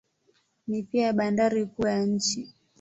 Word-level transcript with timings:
Ni 0.67 0.83
pia 0.83 1.13
bandari 1.13 1.65
kuu 1.65 1.87
ya 1.87 2.05
nchi. 2.05 2.55